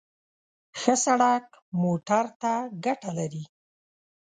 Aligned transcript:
ښه 0.79 0.95
سړک 1.05 1.45
موټر 1.81 2.25
ته 2.41 2.53
ګټه 2.85 3.11
لري. 3.19 3.43